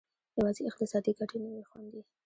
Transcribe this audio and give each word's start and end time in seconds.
یوازې 0.37 0.61
اقتصادي 0.69 1.11
ګټې 1.19 1.37
نه 1.43 1.49
وې 1.53 1.63
خوندي. 1.69 2.01